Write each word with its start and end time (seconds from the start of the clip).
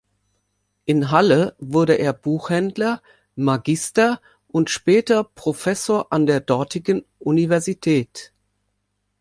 In 0.85 1.11
Halle 1.11 1.55
wurde 1.59 1.93
er 1.93 2.11
Buchhändler, 2.11 3.03
Magister 3.35 4.19
und 4.47 4.71
später 4.71 5.23
Professor 5.23 6.11
an 6.11 6.25
der 6.25 6.39
dortigen 6.39 7.05
Universität. 7.19 8.33